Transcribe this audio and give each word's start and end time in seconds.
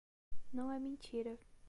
Não 0.51 0.71
é 0.71 0.79
mentira. 0.79 1.37